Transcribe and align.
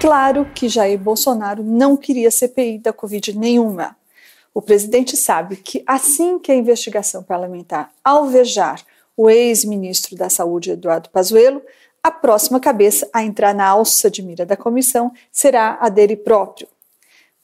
Claro 0.00 0.46
que 0.54 0.66
Jair 0.66 0.98
Bolsonaro 0.98 1.62
não 1.62 1.94
queria 1.94 2.30
CPI 2.30 2.78
da 2.78 2.90
Covid 2.90 3.38
nenhuma. 3.38 3.94
O 4.54 4.62
presidente 4.62 5.14
sabe 5.14 5.56
que 5.56 5.82
assim 5.86 6.38
que 6.38 6.50
a 6.50 6.54
investigação 6.54 7.22
parlamentar 7.22 7.92
alvejar 8.02 8.82
o 9.14 9.28
ex-ministro 9.28 10.16
da 10.16 10.30
Saúde, 10.30 10.70
Eduardo 10.70 11.10
Pazuello, 11.10 11.60
a 12.02 12.10
próxima 12.10 12.58
cabeça 12.58 13.06
a 13.12 13.22
entrar 13.22 13.54
na 13.54 13.68
alça 13.68 14.10
de 14.10 14.22
mira 14.22 14.46
da 14.46 14.56
comissão 14.56 15.12
será 15.30 15.76
a 15.78 15.90
dele 15.90 16.16
próprio. 16.16 16.66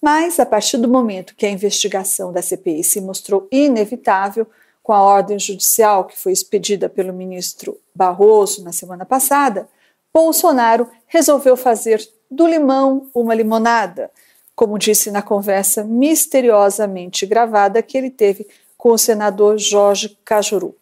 Mas, 0.00 0.40
a 0.40 0.46
partir 0.46 0.78
do 0.78 0.88
momento 0.88 1.34
que 1.36 1.44
a 1.44 1.50
investigação 1.50 2.32
da 2.32 2.40
CPI 2.40 2.82
se 2.82 3.02
mostrou 3.02 3.46
inevitável, 3.52 4.46
com 4.82 4.94
a 4.94 5.02
ordem 5.02 5.38
judicial 5.38 6.06
que 6.06 6.16
foi 6.16 6.32
expedida 6.32 6.88
pelo 6.88 7.12
ministro 7.12 7.78
Barroso 7.94 8.64
na 8.64 8.72
semana 8.72 9.04
passada, 9.04 9.68
Bolsonaro 10.14 10.88
resolveu 11.06 11.56
fazer 11.56 12.00
do 12.36 12.46
limão 12.46 13.08
uma 13.12 13.34
limonada, 13.34 14.10
como 14.54 14.78
disse 14.78 15.10
na 15.10 15.22
conversa 15.22 15.82
misteriosamente 15.82 17.26
gravada 17.26 17.82
que 17.82 17.98
ele 17.98 18.10
teve 18.10 18.46
com 18.76 18.90
o 18.90 18.98
senador 18.98 19.58
Jorge 19.58 20.16
Cajuru, 20.24 20.76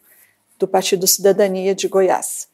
do 0.59 0.67
Partido 0.67 1.07
Cidadania 1.07 1.73
de 1.73 1.87
Goiás. 1.87 2.47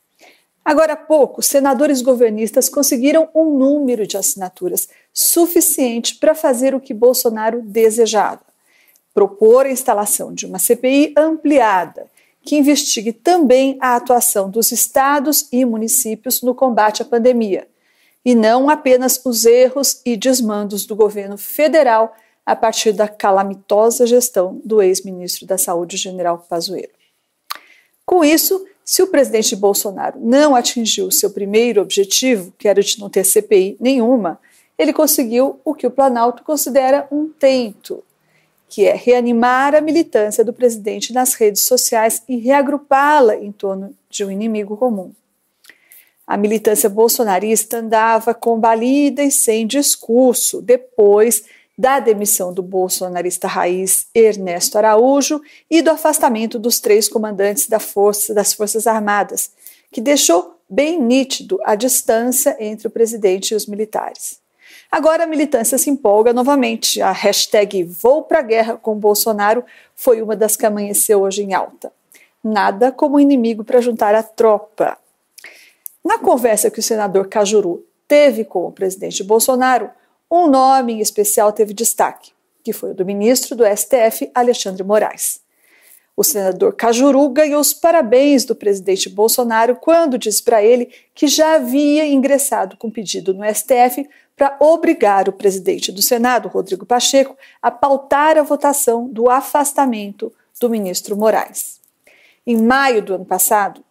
Agora 0.64 0.94
há 0.94 0.98
pouco, 0.98 1.42
senadores 1.42 2.02
governistas 2.02 2.70
conseguiram 2.70 3.28
um 3.34 3.58
número 3.58 4.06
de 4.06 4.16
assinaturas 4.16 4.88
suficiente 5.12 6.16
para 6.16 6.36
fazer 6.36 6.76
o 6.76 6.80
que 6.80 6.94
Bolsonaro 6.94 7.62
desejava: 7.64 8.42
propor 9.14 9.66
a 9.66 9.72
instalação 9.72 10.34
de 10.34 10.46
uma 10.46 10.60
CPI 10.60 11.14
ampliada 11.18 12.08
que 12.44 12.58
investigue 12.58 13.14
também 13.14 13.78
a 13.80 13.96
atuação 13.96 14.50
dos 14.50 14.72
estados 14.72 15.48
e 15.52 15.64
municípios 15.64 16.42
no 16.42 16.56
combate 16.56 17.02
à 17.02 17.06
pandemia, 17.06 17.68
e 18.24 18.36
não 18.36 18.70
apenas 18.70 19.20
os 19.26 19.46
erros 19.46 20.02
e 20.06 20.16
desmandos 20.16 20.86
do 20.86 20.96
governo 20.96 21.38
federal 21.38 22.16
a 22.46 22.56
partir 22.56 22.92
da 22.92 23.08
calamitosa 23.08 24.06
gestão 24.06 24.60
do 24.64 24.82
ex-ministro 24.82 25.46
da 25.46 25.58
Saúde, 25.58 25.98
general 25.98 26.46
Pazuello. 26.50 26.94
Com 28.06 28.24
isso, 28.24 28.66
se 28.84 29.02
o 29.02 29.08
presidente 29.08 29.56
Bolsonaro 29.56 30.20
não 30.20 30.56
atingiu 30.56 31.12
seu 31.12 31.30
primeiro 31.32 31.82
objetivo, 31.82 32.54
que 32.58 32.68
era 32.68 32.82
de 32.82 33.00
não 33.00 33.10
ter 33.10 33.24
CPI 33.24 33.78
nenhuma, 33.80 34.40
ele 34.78 34.92
conseguiu 34.92 35.60
o 35.64 35.74
que 35.74 35.86
o 35.86 35.92
Planalto 35.92 36.44
considera 36.44 37.08
um 37.12 37.30
tento, 37.30 38.04
que 38.68 38.86
é 38.86 38.94
reanimar 38.94 39.76
a 39.76 39.82
militância 39.82 40.44
do 40.44 40.52
presidente 40.52 41.14
nas 41.14 41.36
redes 41.36 41.64
sociais 41.64 42.24
e 42.28 42.38
reagrupá-la 42.38 43.36
em 43.36 43.52
torno 43.52 43.96
de 44.10 44.26
um 44.26 44.32
inimigo 44.32 44.76
comum. 44.76 45.14
A 46.32 46.38
militância 46.38 46.88
bolsonarista 46.88 47.80
andava 47.80 48.34
combalida 48.34 49.22
e 49.22 49.30
sem 49.30 49.68
discurso 49.68 50.62
depois 50.62 51.44
da 51.78 52.00
demissão 52.00 52.54
do 52.54 52.64
bolsonarista 52.64 53.50
raiz 53.50 54.08
Ernesto 54.16 54.78
Araújo 54.78 55.42
e 55.70 55.82
do 55.82 55.92
afastamento 55.92 56.58
dos 56.58 56.80
três 56.80 57.10
comandantes 57.10 57.68
da 57.68 57.80
força, 57.80 58.34
das 58.34 58.54
Forças 58.54 58.88
Armadas, 58.88 59.52
que 59.92 60.00
deixou 60.00 60.56
bem 60.70 61.02
nítido 61.02 61.60
a 61.66 61.76
distância 61.76 62.56
entre 62.62 62.88
o 62.88 62.92
presidente 62.92 63.52
e 63.52 63.56
os 63.56 63.66
militares. 63.66 64.40
Agora 64.90 65.26
a 65.26 65.28
militância 65.28 65.78
se 65.78 65.90
empolga 65.90 66.32
novamente. 66.32 67.02
A 67.02 67.12
hashtag 67.12 67.84
Vou 67.84 68.22
pra 68.22 68.42
Guerra 68.42 68.78
com 68.78 68.96
Bolsonaro 68.96 69.66
foi 69.98 70.22
uma 70.22 70.38
das 70.38 70.56
que 70.56 70.66
amanheceu 70.66 71.24
hoje 71.24 71.44
em 71.44 71.54
alta. 71.54 71.92
Nada 72.42 72.90
como 72.90 73.20
inimigo 73.20 73.66
para 73.66 73.82
juntar 73.82 74.16
a 74.16 74.24
tropa. 74.24 74.98
Na 76.04 76.18
conversa 76.18 76.72
que 76.72 76.80
o 76.80 76.84
senador 76.84 77.28
Cajuru 77.28 77.86
teve 78.08 78.44
com 78.44 78.66
o 78.66 78.72
presidente 78.72 79.24
Bolsonaro, 79.24 79.90
um 80.30 80.48
nome 80.48 80.94
em 80.94 81.00
especial 81.00 81.52
teve 81.52 81.74
destaque, 81.74 82.32
que 82.64 82.74
foi 82.74 82.92
o 82.92 82.94
do 82.94 83.06
ministro 83.06 83.56
do 83.56 83.64
STF, 83.66 84.32
Alexandre 84.34 84.84
Moraes. 84.84 85.42
O 86.16 86.24
senador 86.24 86.76
Cajuru 86.76 87.28
ganhou 87.30 87.62
os 87.62 87.74
parabéns 87.74 88.44
do 88.46 88.56
presidente 88.56 89.10
Bolsonaro 89.10 89.76
quando 89.76 90.18
disse 90.18 90.44
para 90.44 90.62
ele 90.64 90.90
que 91.16 91.28
já 91.28 91.56
havia 91.56 92.06
ingressado 92.06 92.76
com 92.78 92.92
pedido 92.92 93.34
no 93.34 93.44
STF 93.44 94.08
para 94.36 94.58
obrigar 94.60 95.30
o 95.30 95.34
presidente 95.34 95.92
do 95.92 96.02
Senado, 96.02 96.50
Rodrigo 96.50 96.86
Pacheco, 96.86 97.38
a 97.62 97.72
pautar 97.72 98.38
a 98.38 98.44
votação 98.44 99.08
do 99.08 99.30
afastamento 99.30 100.34
do 100.60 100.70
ministro 100.70 101.16
Moraes. 101.16 101.80
Em 102.46 102.58
maio 102.58 103.02
do 103.02 103.14
ano 103.14 103.26
passado, 103.26 103.84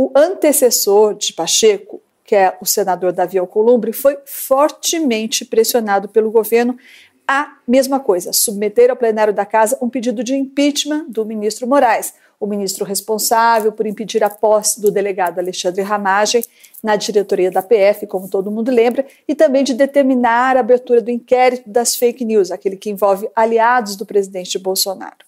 o 0.00 0.12
antecessor 0.14 1.12
de 1.14 1.32
Pacheco, 1.32 2.00
que 2.24 2.36
é 2.36 2.56
o 2.60 2.64
senador 2.64 3.12
Davi 3.12 3.36
Alcolumbre, 3.36 3.92
foi 3.92 4.16
fortemente 4.24 5.44
pressionado 5.44 6.08
pelo 6.08 6.30
governo 6.30 6.78
a 7.26 7.56
mesma 7.66 7.98
coisa, 7.98 8.32
submeter 8.32 8.90
ao 8.90 8.96
plenário 8.96 9.34
da 9.34 9.44
casa 9.44 9.76
um 9.82 9.88
pedido 9.88 10.22
de 10.22 10.36
impeachment 10.36 11.06
do 11.08 11.26
ministro 11.26 11.66
Moraes, 11.66 12.14
o 12.38 12.46
ministro 12.46 12.84
responsável 12.84 13.72
por 13.72 13.88
impedir 13.88 14.22
a 14.22 14.30
posse 14.30 14.80
do 14.80 14.92
delegado 14.92 15.40
Alexandre 15.40 15.82
Ramagem 15.82 16.44
na 16.80 16.94
diretoria 16.94 17.50
da 17.50 17.60
PF, 17.60 18.06
como 18.06 18.30
todo 18.30 18.52
mundo 18.52 18.70
lembra, 18.70 19.04
e 19.26 19.34
também 19.34 19.64
de 19.64 19.74
determinar 19.74 20.56
a 20.56 20.60
abertura 20.60 21.02
do 21.02 21.10
inquérito 21.10 21.68
das 21.68 21.96
fake 21.96 22.24
news, 22.24 22.52
aquele 22.52 22.76
que 22.76 22.88
envolve 22.88 23.28
aliados 23.34 23.96
do 23.96 24.06
presidente 24.06 24.60
Bolsonaro. 24.60 25.26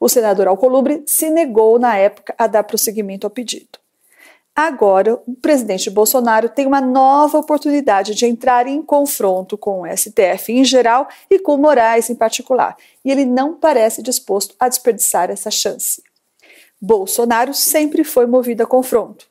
O 0.00 0.08
senador 0.08 0.48
Alcolumbre 0.48 1.04
se 1.06 1.30
negou, 1.30 1.78
na 1.78 1.96
época, 1.96 2.34
a 2.36 2.48
dar 2.48 2.64
prosseguimento 2.64 3.24
ao 3.24 3.30
pedido. 3.30 3.79
Agora, 4.62 5.18
o 5.26 5.34
presidente 5.36 5.88
Bolsonaro 5.88 6.50
tem 6.50 6.66
uma 6.66 6.82
nova 6.82 7.38
oportunidade 7.38 8.14
de 8.14 8.26
entrar 8.26 8.66
em 8.66 8.82
confronto 8.82 9.56
com 9.56 9.80
o 9.80 9.86
STF 9.86 10.52
em 10.52 10.62
geral 10.62 11.08
e 11.30 11.38
com 11.38 11.56
Moraes 11.56 12.10
em 12.10 12.14
particular, 12.14 12.76
e 13.02 13.10
ele 13.10 13.24
não 13.24 13.54
parece 13.54 14.02
disposto 14.02 14.54
a 14.60 14.68
desperdiçar 14.68 15.30
essa 15.30 15.50
chance. 15.50 16.02
Bolsonaro 16.78 17.54
sempre 17.54 18.04
foi 18.04 18.26
movido 18.26 18.62
a 18.62 18.66
confronto. 18.66 19.26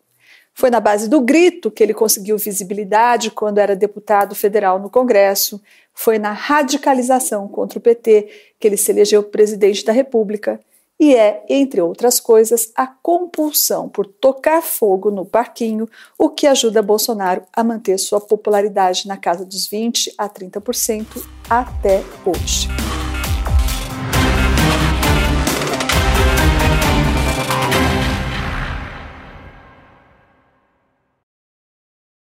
Foi 0.52 0.72
na 0.72 0.80
base 0.80 1.08
do 1.08 1.22
grito 1.22 1.70
que 1.70 1.84
ele 1.84 1.94
conseguiu 1.94 2.36
visibilidade 2.36 3.30
quando 3.30 3.60
era 3.60 3.76
deputado 3.76 4.34
federal 4.34 4.80
no 4.80 4.90
Congresso. 4.90 5.62
Foi 5.94 6.18
na 6.18 6.32
radicalização 6.32 7.48
contra 7.48 7.78
o 7.78 7.82
PT 7.82 8.56
que 8.60 8.68
ele 8.68 8.78
se 8.78 8.92
elegeu 8.92 9.22
presidente 9.22 9.86
da 9.86 9.94
República 9.94 10.60
e 11.00 11.16
é, 11.16 11.44
entre 11.50 11.82
outras 11.82 12.20
coisas, 12.20 12.72
a 12.76 12.86
compulsão 12.86 13.88
por 13.88 14.06
tocar 14.06 14.62
fogo 14.62 15.10
no 15.10 15.26
parquinho, 15.26 15.88
o 16.18 16.30
que 16.30 16.46
ajuda 16.46 16.82
Bolsonaro 16.82 17.44
a 17.54 17.64
manter 17.64 17.98
sua 17.98 18.20
popularidade 18.20 19.08
na 19.08 19.16
casa 19.16 19.46
dos 19.46 19.68
20 19.68 20.14
a 20.18 20.28
30% 20.28 21.06
até 21.50 22.04
hoje. 22.26 22.79